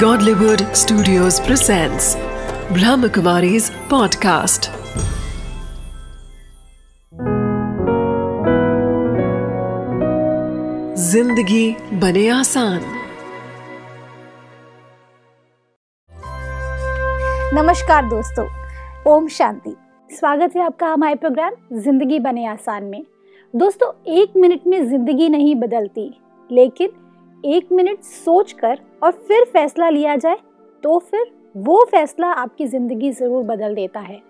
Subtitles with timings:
[0.00, 2.06] Godlywood Studios presents
[2.76, 4.68] Brahmakumari's podcast.
[11.04, 12.82] ज़िंदगी बने आसान।
[17.54, 18.46] नमस्कार दोस्तों,
[19.14, 19.74] ओम शांति।
[20.10, 23.02] स्वागत है आपका हमारे प्रोग्राम ज़िंदगी बने आसान में।
[23.54, 26.08] दोस्तों, एक मिनट में ज़िंदगी नहीं बदलती,
[26.50, 26.92] लेकिन
[27.46, 30.36] एक मिनट सोचकर और फिर फैसला लिया जाए
[30.84, 34.20] तो फिर वो फैसला आपकी ज़िंदगी ज़रूर बदल देता है।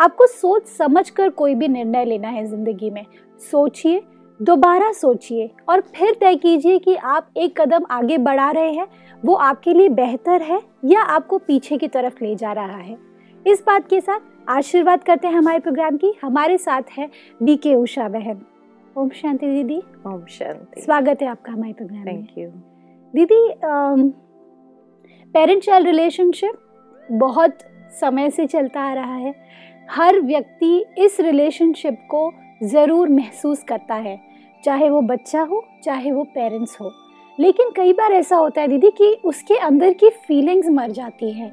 [0.00, 3.04] आपको सोच समझ कर कोई भी निर्णय लेना है ज़िंदगी में।
[3.40, 4.02] सोचिए,
[4.40, 8.86] दोबारा सोचिए और फिर तय कीजिए कि आप एक कदम आगे बढ़ा रहे हैं,
[9.22, 12.96] वो आपके लिए बेहतर है या आपको पीछे की तरफ़ ले जा रहा है।
[13.46, 17.08] इस बात के साथ आशीर्वाद करते हैं हमारे प्रोग्राम की। हमारे साथ है
[17.40, 18.40] बी के उषा बहन।
[18.96, 19.76] ओम शांति दीदी।
[20.06, 22.48] ओम शांति। स्वागत है आपका हमारे प्रोग्राम में। थैंक यू
[23.14, 23.38] दीदी
[25.34, 26.58] पेरेंट चाइल्ड रिलेशनशिप
[27.08, 27.58] बहुत
[28.00, 29.34] समय से चलता आ रहा है।
[29.90, 32.30] हर व्यक्ति इस रिलेशनशिप को
[32.64, 34.18] ज़रूर महसूस करता है
[34.64, 36.92] चाहे वो बच्चा हो चाहे वो पेरेंट्स हो।
[37.38, 41.52] लेकिन कई बार ऐसा होता है दीदी कि उसके अंदर की फीलिंग्स मर जाती हैं।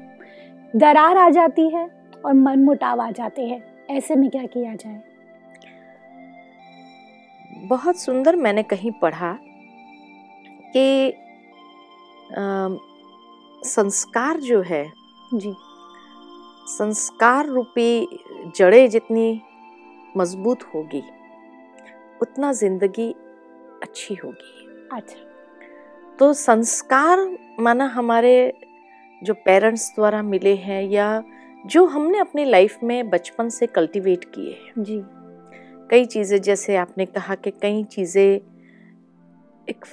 [0.74, 1.88] दरार आ जाती है
[2.24, 5.02] और मन मुटाव आ जाते हैं। ऐसे में क्या किया जाए?
[7.52, 9.32] बहुत सुंदर मैंने कहीं पढ़ा
[10.76, 11.12] कि
[13.64, 14.84] संस्कार जो है
[15.34, 15.54] जी।
[16.68, 18.08] संस्कार रूपी
[18.56, 19.40] जड़ें जितनी
[20.16, 21.02] मज़बूत होगी
[22.22, 23.10] उतना ज़िंदगी
[23.82, 27.28] अच्छी होगी। अच्छा। तो संस्कार
[27.60, 28.52] माना हमारे
[29.22, 31.22] जो पेरेंट्स द्वारा मिले हैं या
[31.64, 35.02] जो हमने अपनी लाइफ में बचपन से कल्टीवेट किए हैं। जी।
[35.92, 38.40] कई चीज़ें जैसे आपने कहा कि कई चीज़ें
[39.68, 39.84] एक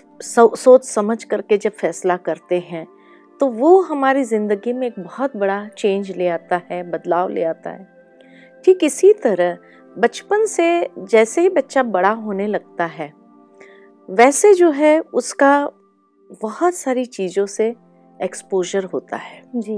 [0.56, 2.86] सोच समझ करके जब फैसला करते हैं
[3.40, 7.70] तो वो हमारी ज़िंदगी में एक बहुत बड़ा चेंज ले आता है बदलाव ले आता
[7.70, 7.88] है।
[8.66, 9.58] ठीक इसी तरह
[9.96, 10.70] बचपन से
[11.00, 13.12] जैसे ही बच्चा बड़ा होने लगता है
[14.10, 15.52] वैसे जो है उसका
[16.42, 17.68] बहुत सारी चीज़ों से
[18.20, 19.78] एक्सपोजर होता है। जी।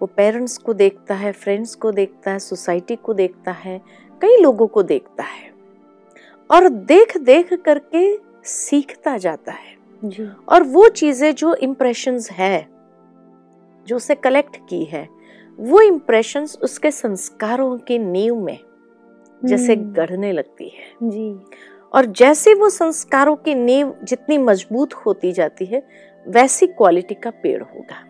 [0.00, 3.80] वो पेरेंट्स को देखता है फ्रेंड्स को देखता है सोसाइटी को देखता है
[4.24, 5.52] कई लोगों को देखता है
[6.50, 12.68] और देख देख करके सीखता जाता है। जी। और वो चीज़ें जो इम्प्रेशंस है
[13.86, 15.08] जो उसे कलेक्ट की है
[15.58, 18.58] वो इम्प्रेशंस उसके संस्कारों की नींव में
[19.44, 21.40] जैसे हम्म। गढ़ने लगती है। जी।
[21.92, 25.86] और जैसे वो संस्कारों की नींव जितनी मज़बूत होती जाती है
[26.26, 28.02] वैसी क्वालिटी का पेड़ होगा।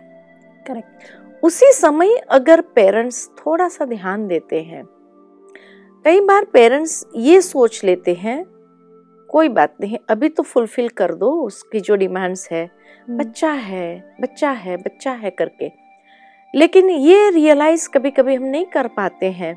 [0.67, 4.85] करेक्ट उसी समय अगर पेरेंट्स थोड़ा सा ध्यान देते हैं
[6.05, 8.45] कई बार पेरेंट्स ये सोच लेते हैं
[9.31, 12.69] कोई बात नहीं अभी तो फुलफिल कर दो उसकी जो डिमांड्स है
[13.11, 15.71] बच्चा है बच्चा है बच्चा है करके।
[16.55, 19.55] लेकिन ये रियलाइज़ कभी कभी हम नहीं कर पाते हैं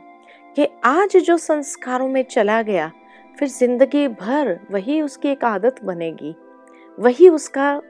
[0.57, 2.91] कि आज जो संस्कारों में चला गया
[3.39, 6.33] फिर ज़िंदगी भर वही उसकी एक आदत बनेगी।
[6.97, 7.81] वही उसका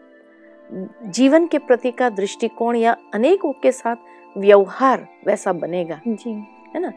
[1.10, 6.32] जीवन के प्रति का दृष्टिकोण या अनेकों के साथ व्यवहार वैसा बनेगा। जी।
[6.76, 6.92] है ना?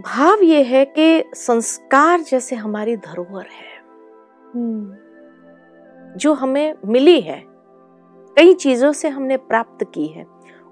[0.00, 3.78] भाव ये है कि संस्कार जैसे हमारी धरोहर है।
[4.54, 7.42] हम्म। जो हमें मिली है
[8.36, 10.24] कई चीज़ों से हमने प्राप्त की है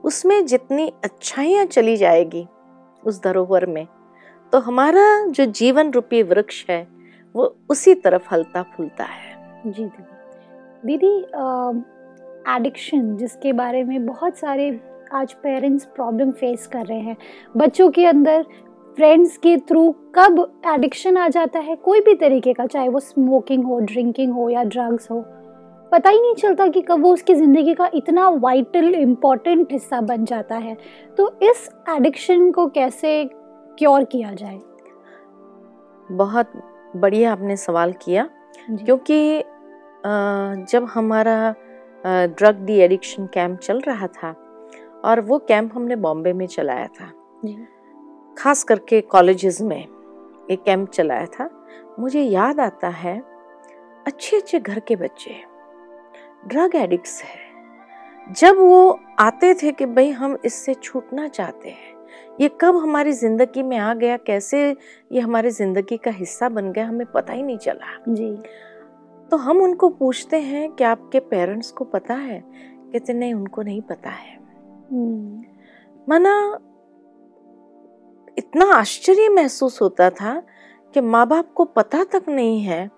[0.05, 2.47] उसमें जितनी अच्छाइयाँ चली जाएगी
[3.03, 3.87] उस धरोहर में
[4.53, 6.87] तो हमारा जो जीवन रूपी वृक्ष है
[7.35, 11.17] वो उसी तरफ़ हलता फूलता है। जी दीदी दीदी
[12.55, 14.71] एडिक्शन जिसके बारे में बहुत सारे
[15.15, 17.17] आज पेरेंट्स प्रॉब्लम फेस कर रहे हैं।
[17.57, 18.47] बच्चों के अंदर
[18.99, 23.65] फ्रेंड्स के थ्रू कब एडिक्शन आ जाता है कोई भी तरीके का चाहे वो स्मोकिंग
[23.65, 25.21] हो ड्रिंकिंग हो या ड्रग्स हो
[25.93, 30.25] पता ही नहीं चलता कि कब वो उसकी ज़िंदगी का इतना वाइटल इंपॉर्टेंट हिस्सा बन
[30.25, 30.77] जाता है।
[31.19, 33.25] तो इस एडिक्शन को कैसे
[33.79, 34.59] क्योर किया जाए?
[36.13, 36.53] बहुत
[36.97, 38.29] बढ़िया आपने सवाल किया
[38.71, 39.43] क्योंकि
[40.73, 41.55] जब हमारा
[42.05, 44.35] ड्रग डी एडिक्शन कैंप चल रहा था
[45.05, 47.13] और वो कैंप हमने बॉम्बे में चलाया था
[48.39, 51.49] खास करके कॉलेजेस में एक कैंप चलाया था।
[51.99, 53.19] मुझे याद आता है
[54.07, 55.35] अच्छे अच्छे घर के बच्चे
[56.49, 61.97] ड्रग एडिक्ट्स है। जब वो आते थे कि भाई हम इससे छूटना चाहते हैं
[62.41, 64.61] ये कब हमारी ज़िंदगी में आ गया कैसे
[65.13, 68.37] ये हमारी ज़िंदगी का हिस्सा बन गया हमें पता ही नहीं चला। जी।
[69.31, 72.41] तो हम उनको पूछते हैं कि आपके पेरेंट्स को पता है?
[72.93, 74.37] कहते नहीं उनको नहीं पता है।
[74.93, 75.43] हम्म,
[76.09, 76.59] माना
[78.39, 80.43] इतना आश्चर्य महसूस होता था
[80.95, 82.91] कि माँ बाप को पता तक नहीं है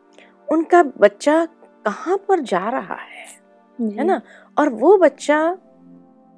[0.53, 1.45] उनका बच्चा
[1.87, 3.27] कहाँ पर जा रहा है
[3.81, 4.21] है ना?
[4.59, 5.59] और वो बच्चा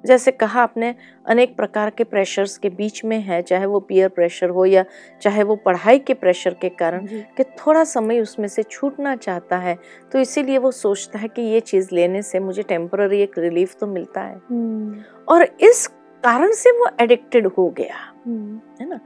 [0.05, 0.95] जैसे कहा आपने
[1.25, 4.85] अनेक प्रकार के प्रेशर्स के बीच में है चाहे वो पीयर प्रेशर हो या
[5.21, 9.77] चाहे वो पढ़ाई के प्रेशर के कारण कि थोड़ा समय उसमें से छूटना चाहता है
[10.11, 13.87] तो इसीलिए वो सोचता है कि ये चीज़ लेने से मुझे टेम्पररी एक रिलीफ तो
[13.87, 15.89] मिलता है। हम्म, और इस
[16.23, 17.97] कारण से वो एडिक्टेड हो गया।
[18.27, 18.99] हम्म, है ना?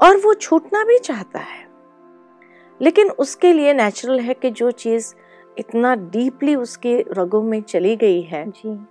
[0.00, 1.64] और वो छूटना भी चाहता है।
[2.80, 5.14] लेकिन उसके लिए नेचुरल है कि जो चीज़
[5.58, 8.86] इतना डीपली उसके रगों में चली गई है जी।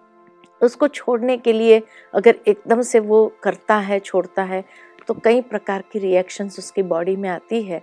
[0.62, 1.82] उसको छोड़ने के लिए
[2.14, 4.64] अगर एकदम से वो करता है छोड़ता है
[5.08, 7.82] तो कई प्रकार की रिएक्शंस उसकी बॉडी में आती है।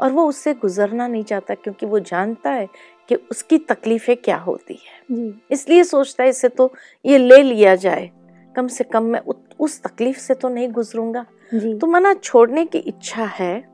[0.00, 2.68] और वो उससे गुजरना नहीं चाहता क्योंकि वो जानता है
[3.08, 6.72] कि उसकी तकलीफ़ें क्या होती है। इसलिए सोचता है इसे तो
[7.04, 8.10] ये ले लिया जाए।
[8.56, 11.26] कम से कम मैं उ- उस तकलीफ़ से तो नहीं गुजरूँगा।
[11.78, 13.64] तो मना छोड़ने की इच्छा है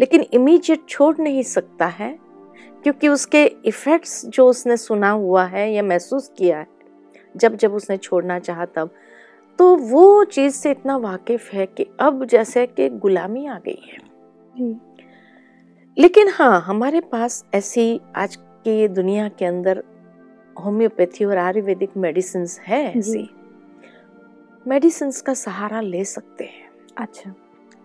[0.00, 2.18] लेकिन इमीजिएट छोड़ नहीं सकता है
[2.82, 6.66] क्योंकि उसके इफ़ेक्ट्स जो उसने सुना हुआ है या महसूस किया है
[7.36, 8.90] जब जब उसने छोड़ना चाहा तब
[9.58, 13.98] तो वो चीज़ से इतना वाकिफ है कि अब जैसे कि गुलामी आ गई है।
[15.98, 19.82] लेकिन हाँ हमारे पास ऐसी आज की दुनिया के अंदर
[20.64, 23.30] होम्योपैथी और आयुर्वेदिक मेडिसिन है ऐसी।
[24.66, 26.68] मेडिसिन का सहारा ले सकते हैं।
[26.98, 27.34] अच्छा।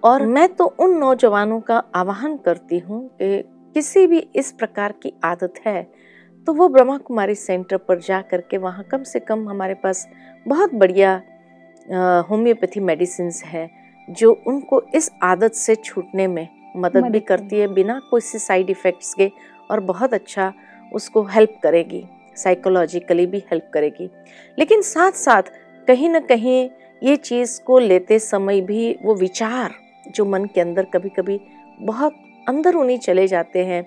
[0.04, 3.42] और मैं तो उन नौजवानों का आह्वान करती हूँ कि
[3.76, 5.84] किसी भी इस प्रकार की आदत है
[6.48, 10.08] तो वो ब्रह्मा कुमारी सेंटर पर जा करके वहाँ कम से कम हमारे पास
[10.46, 11.22] बहुत बढ़िया
[12.30, 13.70] होम्योपैथी मेडिसिन है
[14.08, 16.48] जो उनको इस आदत से छूटने में
[16.78, 19.32] मदद भी करती है बिना कोई सी साइड इफ़ेक्ट्स के
[19.72, 20.52] और बहुत अच्छा
[20.94, 22.04] उसको हेल्प करेगी
[22.38, 24.10] साइकोलॉजिकली भी हेल्प करेगी।
[24.58, 25.52] लेकिन साथ साथ
[25.88, 26.70] कहीं ना कहीं
[27.02, 29.74] ये चीज़ को लेते समय भी वो विचार
[30.12, 31.40] जो मन के अंदर कभी कभी
[31.80, 32.16] बहुत
[32.50, 33.86] अंदर उन्हीं चले जाते हैं।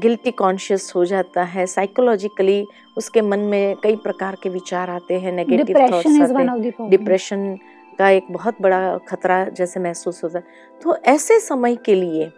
[0.00, 2.64] गिल्टी कॉन्शियस हो जाता है साइकोलॉजिकली
[2.96, 7.56] उसके मन में कई प्रकार के विचार आते हैं नेगेटिव थॉट्स हैं। डिप्रेशन
[7.98, 10.44] का एक बहुत बड़ा खतरा जैसे महसूस होता है।
[10.80, 12.30] तो ऐसे समय के लिए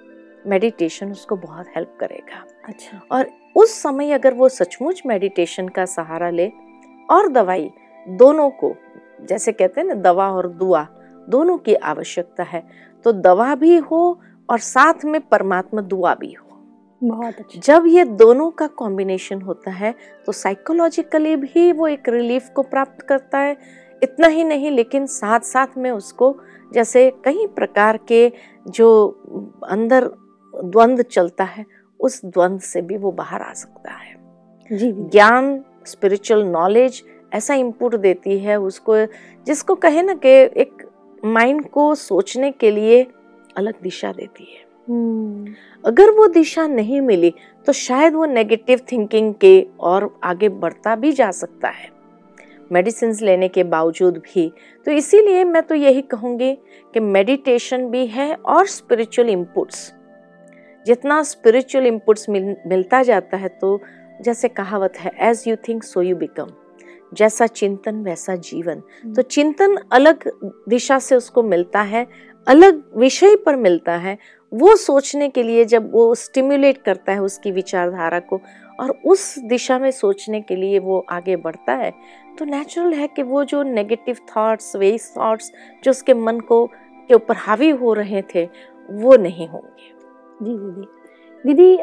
[0.47, 6.31] मेडिटेशन उसको बहुत हेल्प करेगा। अच्छा। और उस समय अगर वो सचमुच मेडिटेशन का सहारा
[6.31, 6.51] ले
[7.11, 7.71] और दवाई
[8.07, 8.75] दोनों को
[9.29, 10.87] जैसे कहते हैं ना दवा और दुआ
[11.29, 12.63] दोनों की आवश्यकता है।
[13.05, 16.47] तो दवा भी हो और साथ में परमात्मा दुआ भी हो।
[17.03, 19.95] बहुत अच्छा। जब ये दोनों का कॉम्बिनेशन होता है
[20.27, 23.57] तो साइकोलॉजिकली भी वो एक रिलीफ को प्राप्त करता है।
[24.03, 26.35] इतना ही नहीं लेकिन साथ साथ में उसको
[26.75, 28.33] जैसे कई प्रकार के
[28.69, 28.89] जो
[29.69, 30.05] अंदर
[30.55, 31.65] द्वंद्व चलता है
[32.01, 34.17] उस द्वंद्व से भी वो बाहर आ सकता है।
[34.71, 37.03] ज्ञान स्पिरिचुअल नॉलेज
[37.33, 38.97] ऐसा इनपुट देती है उसको
[39.47, 40.29] जिसको कहे ना कि
[40.61, 40.87] एक
[41.25, 43.07] माइंड को सोचने के लिए
[43.57, 45.55] अलग दिशा देती है। हम्म,
[45.85, 47.33] अगर वो दिशा नहीं मिली
[47.67, 51.91] तो शायद वो नेगेटिव थिंकिंग के और आगे बढ़ता भी जा सकता है।
[52.73, 54.53] मेडिसिन लेने के बावजूद भी।
[54.87, 56.55] तो इसीलिए मैं तो यही कहूँगी
[56.95, 59.93] कि मेडिटेशन भी है और स्पिरिचुअल इनपुट्स
[60.87, 63.81] जितना स्पिरिचुअल इनपुट्स मिल, मिलता जाता है तो
[64.23, 66.53] जैसे कहावत है as you think so you become
[67.13, 68.83] जैसा चिंतन वैसा जीवन।
[69.15, 70.31] तो चिंतन अलग
[70.69, 72.07] दिशा से उसको मिलता है
[72.47, 74.17] अलग विषय पर मिलता है।
[74.53, 78.41] वो सोचने के लिए जब वो स्टिमुलेट करता है उसकी विचारधारा को
[78.81, 81.93] और उस दिशा में सोचने के लिए वो आगे बढ़ता है
[82.39, 85.53] तो नेचुरल है कि वो जो नेगेटिव थॉट्स वेस्ट थॉट्स
[85.85, 88.45] जो उसके मन को के ऊपर हावी हो रहे थे
[88.91, 89.93] वो नहीं होंगे।
[90.43, 90.87] जी दीदी
[91.45, 91.77] दीदी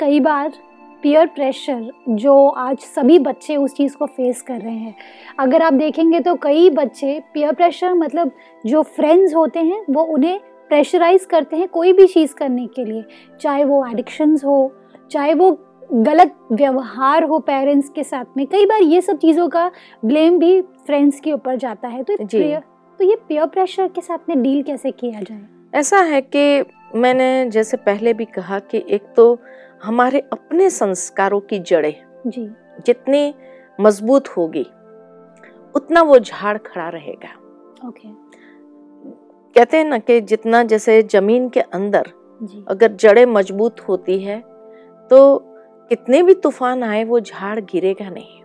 [0.00, 0.52] कई बार
[1.02, 4.96] पीयर प्रेशर जो आज सभी बच्चे उस चीज़ को फेस कर रहे हैं।
[5.38, 8.30] अगर आप देखेंगे तो कई बच्चे पीयर प्रेशर मतलब
[8.66, 13.04] जो फ्रेंड्स होते हैं वो उन्हें प्रेशराइज करते हैं कोई भी चीज़ करने के लिए।
[13.40, 14.72] चाहे वो एडिक्शंस हो
[15.10, 15.58] चाहे वो
[15.92, 19.70] गलत व्यवहार हो पेरेंट्स के साथ में कई बार ये सब चीज़ों का
[20.04, 22.62] ब्लेम भी फ्रेंड्स के ऊपर जाता है। तो peer-
[22.98, 25.42] तो ये पीयर प्रेशर के साथ में डील कैसे किया जाए?
[25.74, 26.64] ऐसा है कि
[26.94, 29.38] मैंने जैसे पहले भी कहा कि एक तो
[29.82, 31.94] हमारे अपने संस्कारों की जड़ें
[32.26, 32.48] जी।
[32.86, 33.34] जितनी
[33.78, 34.66] मज़बूत होगी
[35.74, 37.28] उतना वो झाड़ खड़ा रहेगा।
[37.88, 38.08] ओके।
[39.56, 44.38] कहते हैं ना कि जितना जैसे ज़मीन के अंदर जी। अगर जड़ें मज़बूत होती है
[45.10, 45.38] तो
[45.90, 48.40] कितने भी तूफ़ान आए वो झाड़ गिरेगा नहीं।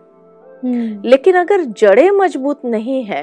[0.62, 3.22] हम्म, लेकिन अगर जड़ें मज़बूत नहीं है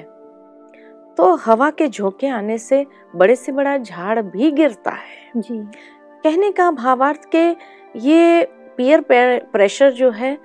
[1.18, 5.58] तो हवा के झोंके आने से बड़े से बड़ा झाड़ भी गिरता है। जी।
[6.24, 7.50] कहने का भावार्थ के
[7.96, 8.44] ये
[8.78, 9.02] पीयर
[9.54, 10.38] प्रेशर जो है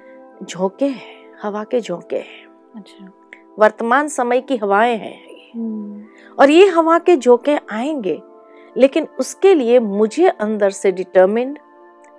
[0.42, 3.10] झोंके हैं हवा के झोंके हैं। अच्छा।
[3.58, 5.16] वर्तमान समय की हवाएँ हैं
[5.54, 6.04] हम्म,
[6.38, 8.20] और ये हवा के झोंके आएँगे
[8.76, 11.58] लेकिन उसके लिए मुझे अंदर से डिटर्मिन्ड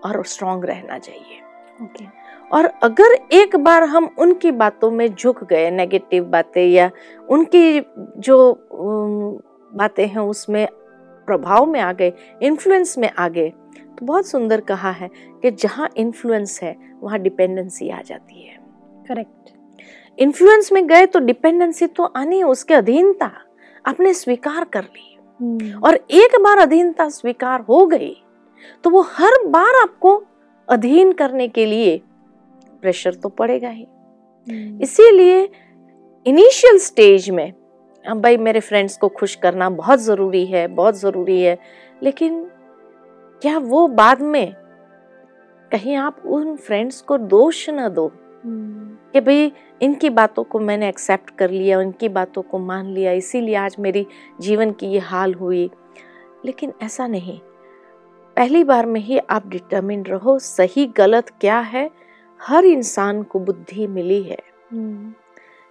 [0.06, 1.42] और स्ट्रांग रहना चाहिए।
[1.84, 2.06] ओके।
[2.52, 6.90] और अगर एक बार हम उनकी बातों में झुक गए नेगेटिव बातें या
[7.30, 7.80] उनकी
[8.18, 8.54] जो
[9.76, 10.68] बातें हैं उसमें
[11.28, 13.54] प्रभाव में आ गए इन्फ्लुएंस में आ गए
[14.00, 15.10] तो बहुत सुंदर कहा है
[15.44, 18.58] कि जहाँ इन्फ्लुएंस है वहाँ डिपेंडेंसी आ जाती है
[19.08, 19.52] करेक्ट
[20.18, 23.32] इन्फ्लुएंस में गए तो डिपेंडेंसी तो आनी उसके अधीनता
[23.86, 28.16] आपने स्वीकार कर ली हम्म। और एक बार अधीनता स्वीकार हो गई
[28.84, 30.16] तो वो हर बार आपको
[30.68, 31.98] अधीन करने के लिए
[32.84, 33.84] प्रेशर तो पड़ेगा ही
[34.48, 35.42] हम्म। इसीलिए
[36.26, 37.52] इनिशियल स्टेज में
[38.06, 41.58] भाई मेरे फ्रेंड्स को खुश करना बहुत ज़रूरी है बहुत ज़रूरी है
[42.04, 42.46] लेकिन
[43.42, 44.54] क्या वो बाद में
[45.72, 48.12] कहीं आप उन फ्रेंड्स को दोष न दो?
[48.46, 53.12] हम्म। कि भाई इनकी बातों को मैंने एक्सेप्ट कर लिया इनकी बातों को मान लिया
[53.12, 54.08] इसीलिए आज मेरी
[54.42, 55.70] जीवन की ये हाल हुई।
[56.46, 57.40] लेकिन ऐसा नहीं।
[58.36, 61.92] पहली बार में ही आप डिटर्मिन रहो सही गलत क्या है
[62.42, 64.40] हर इंसान को बुद्धि मिली है।
[64.72, 65.14] हम्म।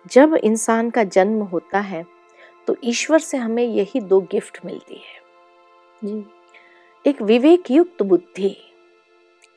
[0.06, 2.06] जब इंसान का जन्म होता है
[2.66, 5.18] तो ईश्वर से हमें यही दो गिफ्ट मिलती है।
[6.04, 6.26] जी।
[7.06, 8.56] एक विवेक युक्त बुद्धि।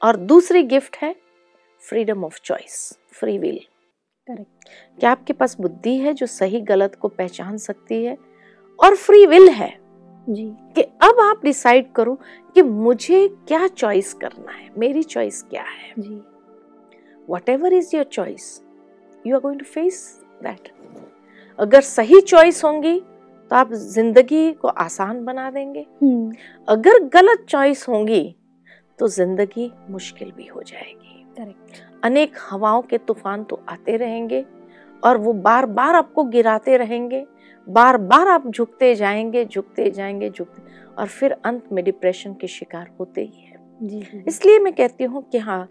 [0.01, 1.15] और दूसरी गिफ्ट है
[1.81, 3.59] freedom of choice free will
[4.27, 4.69] correct
[4.99, 8.17] क्या आपके पास बुद्धि है जो सही गलत को पहचान सकती है?
[8.79, 9.69] और फ्री विल है
[10.27, 10.45] जी।
[10.75, 12.15] कि अब आप डिसाइड करो
[12.55, 15.93] कि मुझे क्या चॉइस करना है मेरी चॉइस क्या है?
[15.99, 16.21] जी।
[17.49, 18.61] Whatever is your choice
[19.27, 20.71] you are going to face that
[21.59, 23.01] अगर सही चॉइस होंगी
[23.51, 26.33] तो आप ज़िंदगी को आसान बना देंगे। हम्म।
[26.67, 28.23] अगर गलत चॉइस होंगी
[28.99, 34.43] तो ज़िंदगी मुश्किल भी हो जाएगी। करेक्ट अनेक हवाओं के तूफ़ान तो आते रहेंगे
[35.03, 37.25] और वो बार बार आपको गिराते रहेंगे।
[37.67, 40.61] बार बार आप झुकते जाएँगे झुकते जाएँगे झुकते
[40.97, 45.37] और फिर अंत में डिप्रेशन के शिकार होते ही है। इसलिए मैं कहती हूँ कि
[45.39, 45.67] हाँ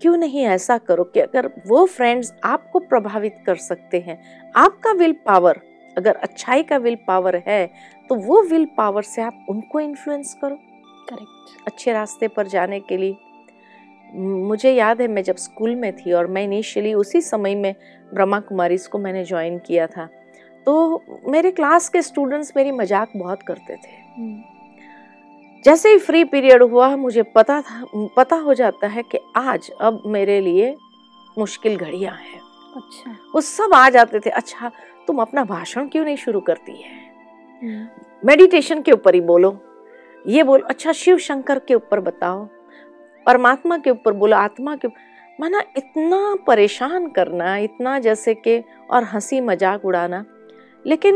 [0.00, 4.22] क्यों नहीं ऐसा करो कि अगर वो फ्रेंड्स आपको प्रभावित कर सकते हैं
[4.56, 5.60] आपका विल पावर
[5.96, 7.66] अगर अच्छाई का विल पावर है
[8.10, 10.56] तो वो विल पावर से आप उनको इन्फ्लुएंस करो।
[11.08, 13.16] करेक्ट अच्छे रास्ते पर जाने के लिए।
[14.12, 17.74] मुझे याद है मैं जब स्कूल में थी और मैं इनिशियली उसी समय में
[18.12, 20.08] ब्रह्मा कुमारी को मैंने ज्वाइन किया था
[20.66, 24.42] तो मेरे क्लास के स्टूडेंट्स मेरी मज़ाक बहुत करते थे। हम्म।
[25.64, 27.84] जैसे ही फ्री पीरियड हुआ मुझे पता था
[28.16, 30.74] पता हो जाता है कि आज अब मेरे लिए
[31.36, 32.40] मुश्किल घड़ियाँ हैं।
[32.76, 34.70] अच्छा। वो सब आ जाते थे अच्छा
[35.06, 36.90] तुम अपना भाषण क्यों नहीं शुरू करती है?
[38.22, 39.56] मेडिटेशन के ऊपर ही बोलो।
[40.24, 42.44] ये बोलो अच्छा शिव शंकर के ऊपर बताओ
[43.26, 44.88] परमात्मा के ऊपर बोलो आत्मा के
[45.38, 50.24] माना इतना परेशान करना इतना जैसे कि और हँसी मज़ाक उड़ाना।
[50.84, 51.14] लेकिन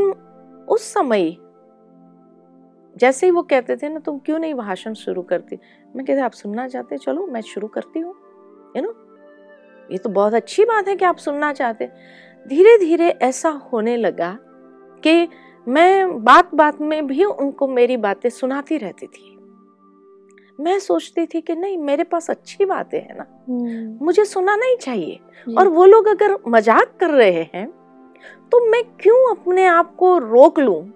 [0.69, 1.37] उस समय
[2.97, 5.59] जैसे ही वो कहते थे ना तुम क्यों नहीं भाषण शुरू करती?
[5.97, 8.15] मैं कहते आप सुनना चाहते चलो मैं शुरू करती हूँ।
[8.77, 8.95] यू नो
[9.91, 11.89] ये तो बहुत अच्छी बात है कि आप सुनना चाहते।
[12.49, 14.39] धीरे धीरे ऐसा होने लगा
[15.03, 15.29] कि
[15.67, 19.35] मैं बात बात में भी उनको मेरी बातें सुनाती रहती थी।
[20.61, 24.77] मैं सोचती थी कि नहीं मेरे पास अच्छी बातें हैं ना। हम्म। मुझे सुना नहीं
[24.77, 25.19] चाहिए।
[25.59, 27.67] और वो लोग अगर मज़ाक कर रहे हैं
[28.53, 30.93] तो मैं क्यों अपने आप को रोक लूँ?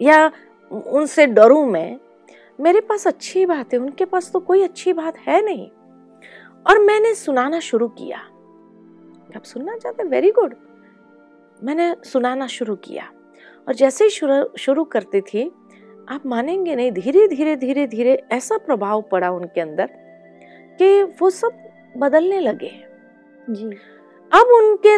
[0.00, 0.30] या
[0.70, 1.96] उनसे डरूं मैं?
[2.60, 5.68] मेरे पास अच्छी बात है उनके पास तो कोई अच्छी बात है नहीं।
[6.66, 8.18] और मैंने सुनाना शुरू किया।
[9.36, 10.10] आप सुनना चाहते हैं?
[10.10, 10.54] वेरी गुड
[11.64, 13.10] मैंने सुनाना शुरू किया।
[13.68, 14.10] और जैसे ही
[14.58, 15.50] शुरू करती थी
[16.08, 19.90] आप मानेंगे नहीं धीरे धीरे धीरे धीरे ऐसा प्रभाव पड़ा उनके अंदर
[20.78, 21.58] कि वो सब
[21.96, 22.70] बदलने लगे
[23.50, 23.66] जी।
[24.32, 24.96] अब उनके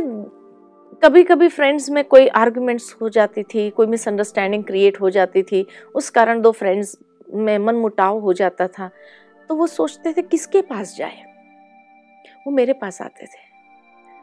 [0.96, 5.66] कभी कभी फ्रेंड्स में कोई आर्गुमेंट्स हो जाती थी कोई मिसअंडरस्टैंडिंग क्रिएट हो जाती थी
[5.94, 6.96] उस कारण दो फ्रेंड्स
[7.34, 8.90] में मन मुटाव हो जाता था।
[9.48, 11.22] तो वो सोचते थे किसके पास जाए?
[12.46, 13.49] वो मेरे पास आते थे।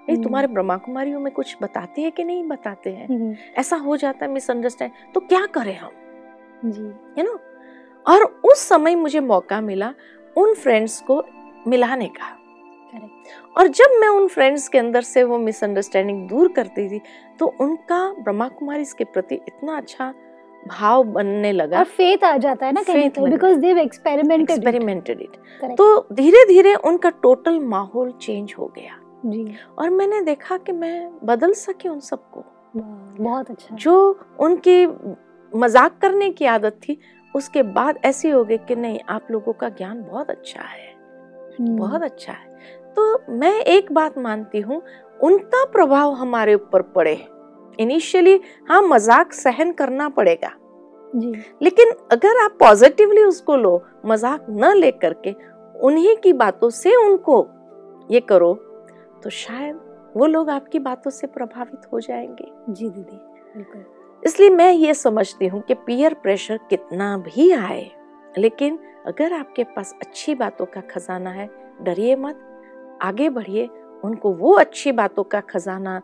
[0.07, 3.07] नहीं हम्म। तुम्हारे ब्रह्मा कुमारियों में कुछ बताते हैं कि नहीं बताते हैं?
[3.07, 5.91] हम्म। ऐसा हो जाता है मिसअंडरस्टैंड तो क्या करें हम?
[6.65, 6.83] जी।
[7.17, 7.39] यू नो
[8.05, 9.93] और उस समय मुझे मौका मिला
[10.35, 11.23] उन फ्रेंड्स को
[11.67, 12.33] मिलाने का।
[13.57, 17.01] और जब मैं उन फ्रेंड्स के अंदर से वो मिसअंडरस्टैंडिंग दूर करती थी
[17.39, 20.13] तो उनका ब्रह्मा कुमारी के प्रति इतना अच्छा
[20.67, 25.21] भाव बनने लगा। और फेथ आ जाता है ना कहीं तो because they experimented experimented
[25.21, 30.71] it तो धीरे धीरे उनका टोटल माहौल चेंज हो गया। जी। और मैंने देखा कि
[30.71, 32.43] मैं बदल सकी उन सबको।
[33.23, 34.85] बहुत अच्छा। जो उनकी
[35.53, 36.97] मज़ाक करने की आदत थी
[37.35, 40.91] उसके बाद ऐसी हो गई कि नहीं आप लोगों का ज्ञान बहुत अच्छा है।
[41.59, 42.55] हम्म। बहुत अच्छा है।
[42.95, 44.81] तो मैं एक बात मानती हूँ
[45.19, 47.13] उनका प्रभाव हमारे ऊपर पड़े।
[47.79, 50.51] इनिशियली हाँ मज़ाक सहन करना पड़ेगा।
[51.13, 51.31] जी।
[51.61, 55.35] लेकिन अगर आप पॉजिटिवली उसको लो मज़ाक न लेकर के
[55.79, 57.45] उन्हीं की बातों से उनको
[58.09, 58.53] ये करो
[59.23, 59.79] तो शायद
[60.17, 63.19] वो लोग आपकी बातों से प्रभावित हो जाएँगे। जी दीदी
[63.55, 63.85] बिल्कुल।
[64.23, 67.89] इसलिए मैं ये समझती हूँ कि पीयर प्रेशर कितना भी आए
[68.37, 71.49] लेकिन अगर आपके पास अच्छी बातों का खजाना है
[71.81, 72.43] डरिए मत।
[73.01, 73.67] आगे बढ़िए
[74.03, 76.01] उनको वो अच्छी बातों का खजाना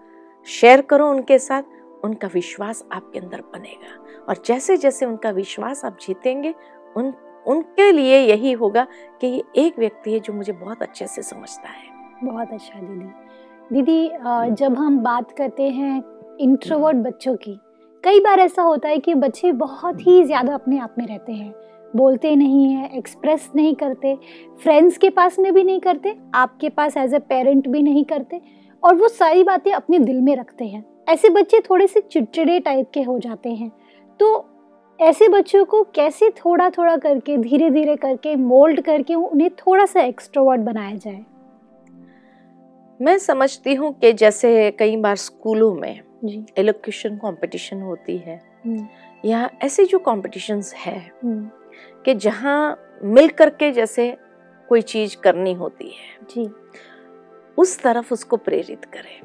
[0.47, 1.63] शेयर करो उनके साथ
[2.03, 6.53] उनका विश्वास आपके अंदर बनेगा। और जैसे जैसे उनका विश्वास आप जीतेंगे
[6.97, 7.13] उन
[7.47, 8.87] उनके लिए यही होगा
[9.21, 11.91] कि ये एक व्यक्ति है जो मुझे बहुत अच्छे से समझता है।
[12.23, 13.05] बहुत अच्छा दीदी।
[13.71, 16.03] दीदी जब हम बात करते हैं
[16.39, 17.59] इंट्रोवर्ट बच्चों की,
[18.03, 21.53] कई बार ऐसा होता है कि बच्चे बहुत ही ज़्यादा अपने आप में रहते हैं।
[21.93, 24.15] बोलते नहीं हैं एक्सप्रेस नहीं करते
[24.61, 28.41] फ्रेंड्स के पास में भी नहीं करते, आपके पास एज ए पेरेंट भी नहीं करते,
[28.83, 32.89] और वो सारी बातें अपने दिल में रखते हैं। ऐसे बच्चे थोड़े से चिड़चिड़े टाइप
[32.93, 33.71] के हो जाते हैं।
[34.19, 34.45] तो
[34.99, 40.01] ऐसे बच्चों को कैसे थोड़ा थोड़ा करके धीरे धीरे करके मोल्ड करके उन्हें थोड़ा सा
[40.01, 41.23] एक्सट्रोवर्ट बनाया जाए?
[43.03, 48.87] मैं समझती हूँ कि जैसे कई बार स्कूलों में जी। एलोक्यूशन कंपटीशन होती है हम्म,
[49.25, 51.49] या ऐसी जो कॉम्पिटिशन्स है हम्म,
[52.05, 54.17] कि जहाँ मिल करके जैसे
[54.69, 56.49] कोई चीज़ करनी होती है जी।
[57.57, 59.19] उस तरफ़ उसको प्रेरित करें।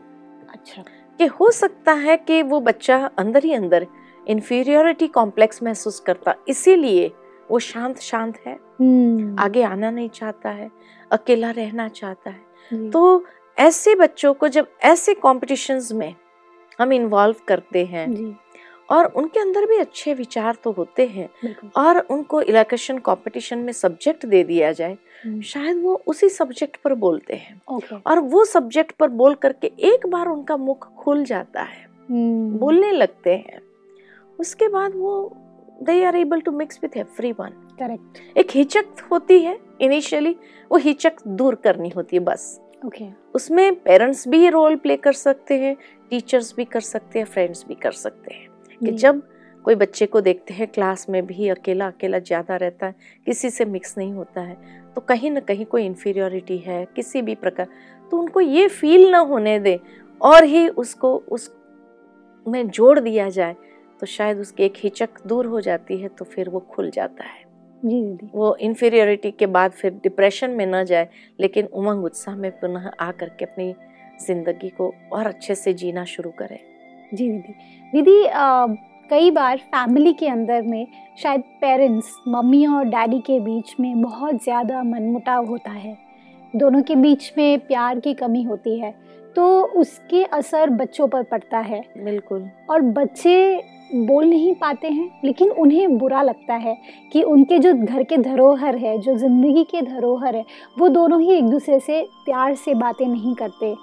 [0.53, 0.83] अच्छा।
[1.19, 3.87] कि हो सकता है कि वो बच्चा अंदर ही अंदर
[4.29, 7.11] इन्फीरियोरिटी कॉम्प्लेक्स महसूस करता इसीलिए
[7.51, 10.71] वो शांत शांत है। हम्म, आगे आना नहीं चाहता है
[11.11, 13.25] अकेला रहना चाहता है। तो
[13.59, 16.15] ऐसे बच्चों को जब ऐसे कॉम्पिटिशन्स में
[16.81, 18.35] हम इन्वॉल्व करते हैं जी।
[18.91, 21.29] और उनके अंदर भी अच्छे विचार तो होते हैं
[21.77, 26.95] और उनको इलेक्शन कंपटीशन में सब्जेक्ट दे दिया जाए हम्म, शायद वो उसी सब्जेक्ट पर
[26.95, 27.61] बोलते हैं।
[28.07, 32.93] और वो सब्जेक्ट पर बोल करके एक बार उनका मुख खुल जाता है हम्म, बोलने
[32.93, 33.61] लगते हैं
[34.39, 35.15] उसके बाद वो
[35.83, 37.51] they are able to mix with every one
[37.81, 40.37] correct एक हिचक होती है इनिशियली
[40.71, 43.15] वो हिचक दूर करनी होती है बस। Okay okay.
[43.35, 45.77] उसमें पेरेंट्स भी रोल प्ले कर सकते हैं
[46.11, 48.49] टीचर्स भी कर सकते हैं फ्रेंड्स भी कर सकते हैं।
[48.81, 49.23] कि जब
[49.65, 52.95] कोई बच्चे को देखते हैं क्लास में भी अकेला अकेला ज़्यादा रहता है
[53.27, 54.57] किसी से मिक्स नहीं होता है
[54.95, 57.67] तो कहीं ना कहीं कोई इन्फीरियोरिटी है किसी भी प्रकार
[58.11, 59.81] तो उनको ये फील ना होने दे
[60.21, 61.51] और ही उसको उस
[62.47, 63.57] में जोड़ दिया जाए
[64.01, 67.48] तो शायद उसकी एक हिचक दूर हो जाती है तो फिर वो खुल जाता है।
[67.83, 71.09] जी दीदी वो इन्फीरियोरिटी के बाद फिर डिप्रेशन में न जाए
[71.41, 73.75] लेकिन उमंग उत्साह में पुनः आ करके अपनी
[74.21, 76.61] ज़िंदगी को और अच्छे से जीना शुरू करे।
[77.13, 77.53] जी दीदी
[77.93, 78.23] दीदी
[79.11, 80.87] कई बार फैमिली के अंदर में
[81.19, 85.97] शायद पेरेंट्स मम्मी और डैडी के बीच में बहुत ज़्यादा मनमुटाव होता है।
[86.55, 88.91] दोनों के बीच में प्यार की कमी होती है
[89.37, 89.47] तो
[89.81, 93.35] उसके असर बच्चों पर पड़ता है। बिल्कुल। और बच्चे
[93.95, 96.77] बोल नहीं पाते हैं लेकिन उन्हें बुरा लगता है
[97.13, 100.45] कि उनके जो घर के धरोहर है जो ज़िंदगी के धरोहर है
[100.79, 103.75] वो दोनों ही एक दूसरे से प्यार से बातें नहीं करते।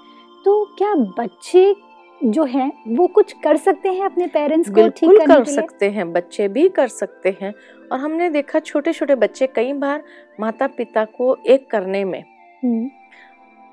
[0.44, 1.74] तो क्या बच्चे
[2.20, 5.54] जो हैं वो कुछ कर सकते हैं अपने पेरेंट्स को ठीक करने कर के लिए?
[5.54, 7.52] सकते हैं बच्चे भी कर सकते हैं।
[7.92, 10.02] और हमने देखा छोटे छोटे बच्चे कई बार
[10.40, 12.22] माता पिता को एक करने में।
[12.64, 12.88] हम्म,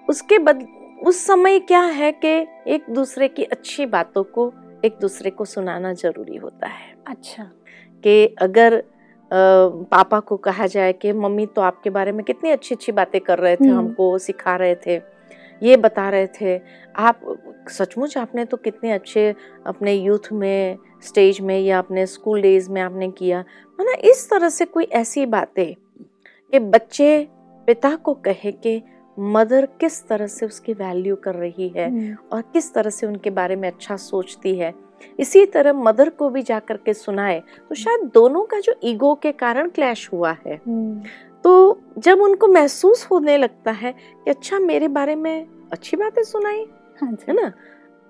[0.08, 0.66] उसके बद
[1.02, 2.28] उस समय क्या है कि
[2.68, 4.52] एक दूसरे की अच्छी बातों को
[4.84, 7.44] एक दूसरे को सुनाना ज़रूरी होता है। अच्छा।
[8.04, 8.84] कि अगर
[9.32, 13.40] पापा को कहा जाए कि मम्मी तो आपके बारे में कितनी अच्छी अच्छी बातें कर
[13.40, 15.02] रहे थे हम्म। हमको सिखा रहे थे
[15.62, 16.60] ये बता रहे थे।
[16.96, 17.20] आप
[17.70, 22.82] सचमुच आपने तो कितने अच्छे अपने यूथ में स्टेज में या अपने स्कूल डेज़ में
[22.82, 23.44] आपने किया।
[23.80, 25.74] है इस तरह से कोई ऐसी बातें
[26.54, 27.28] कि बच्चे
[27.68, 28.82] पिता को कहे कि
[29.18, 33.30] मदर किस तरह से उसकी वैल्यू कर रही है हम्म, और किस तरह से उनके
[33.30, 34.74] बारे में अच्छा सोचती है।
[35.20, 39.14] इसी तरह मदर को भी जा कर के सुनाए तो शायद दोनों का जो ईगो
[39.24, 41.02] के कारण क्लैश हुआ है। हम्म,
[41.44, 46.66] तो जब उनको महसूस होने लगता है कि अच्छा मेरे बारे में अच्छी बातें सुनाई
[47.02, 47.52] हाँ है ना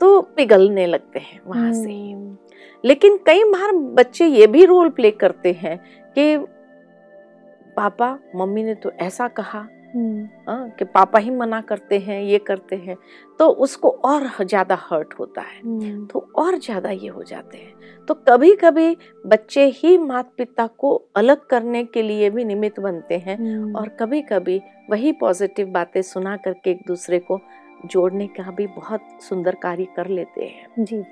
[0.02, 2.38] तो पिघलने लगते हैं वहाँ से। हम्म,
[2.86, 5.78] लेकिन कई बार बच्चे ये भी रोल प्ले करते हैं
[6.18, 6.38] कि
[7.76, 12.38] पापा मम्मी ने तो ऐसा कहा हम्म, हाँ, कि पापा ही मना करते हैं ये
[12.40, 12.96] करते हैं
[13.40, 18.06] तो उसको और ज़्यादा हर्ट होता है। हम्म, तो और ज़्यादा ये हो जाते हैं।
[18.08, 23.18] तो कभी कभी बच्चे ही माता पिता को अलग करने के लिए भी निमित्त बनते
[23.18, 27.40] हैं हम्म, और कभी कभी वही पॉजिटिव बातें सुना करके एक दूसरे को
[27.86, 31.04] जोड़ने का भी बहुत सुंदर कार्य कर लेते हैं। जी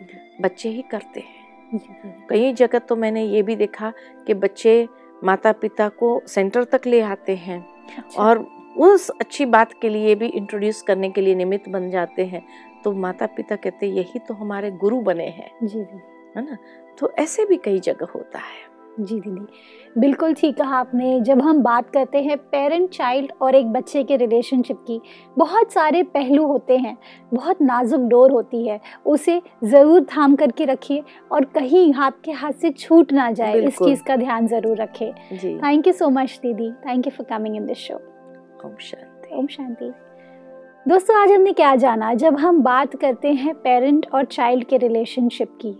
[0.41, 3.91] बच्चे ही करते हैं। कई जगह तो मैंने ये भी देखा
[4.27, 4.87] कि बच्चे
[5.23, 7.59] माता पिता को सेंटर तक ले आते हैं
[7.97, 8.39] अच्छा, और
[8.77, 12.43] उस अच्छी बात के लिए भी इंट्रोड्यूस करने के लिए निमित्त बन जाते हैं।
[12.83, 16.01] तो माता पिता कहते हैं यही तो हमारे गुरु बने हैं। जी दीदी
[16.37, 16.57] है ना?
[16.99, 21.61] तो ऐसे भी कई जगह होता है। जी दीदी बिल्कुल ठीक कहा आपने। जब हम
[21.63, 24.99] बात करते हैं पेरेंट चाइल्ड और एक बच्चे के रिलेशनशिप की
[25.37, 26.97] बहुत सारे पहलू होते हैं।
[27.33, 32.71] बहुत नाजुक डोर होती है। उसे ज़रूर थाम करके रखिए और कहीं आपके हाथ से
[32.71, 35.11] छूट ना जाए। इस चीज़ का ध्यान ज़रूर रखें।
[35.63, 38.01] थैंक यू सो मच दीदी। Thank you for coming in this show
[38.65, 39.35] Om Shanti.
[39.35, 39.91] Om Shanti.
[40.87, 42.13] दोस्तों, आज हमने क्या जाना?
[42.13, 45.75] जब हम बात करते हैं पेरेंट और चाइल्ड के रिलेशनशिप की,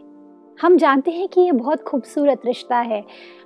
[0.61, 3.01] हम जानते हैं कि ये बहुत खूबसूरत रिश्ता है।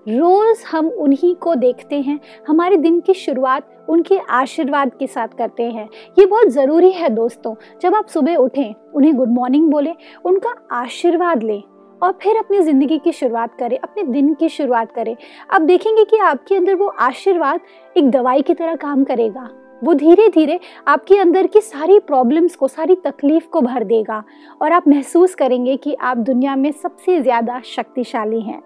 [0.10, 5.64] रोज़ हम उन्हीं को देखते हैं, हमारे दिन की शुरुआत उनके आशीर्वाद के साथ करते
[5.64, 9.96] हैं। ये बहुत ज़रूरी है दोस्तों। जब आप सुबह उठें, उन्हें गुड मॉर्निंग बोलें,
[10.26, 11.64] उनका आशीर्वाद लें।
[12.02, 15.16] और फिर अपनी ज़िंदगी की शुरुआत करें, अपने दिन की शुरुआत करें।
[15.52, 17.60] आप देखेंगे कि आपके अंदर वो आशीर्वाद
[17.96, 19.50] एक दवाई की तरह काम करेगा।
[19.82, 24.24] वो धीरे धीरे आपके अंदर की सारी प्रॉब्लम्स को, सारी तकलीफ़ को भर देगा
[24.62, 28.62] और आप महसूस करेंगे कि आप दुनिया में सबसे ज़्यादा शक्तिशाली हैं।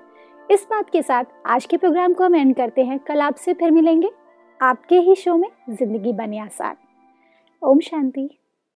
[0.49, 3.71] इस बात के साथ आज के प्रोग्राम को हम एंड करते हैं। कल आपसे फिर
[3.71, 4.11] मिलेंगे।
[4.59, 6.75] आपके ही शो में ज़िंदगी बने आसान।
[7.61, 8.29] ओम शांति।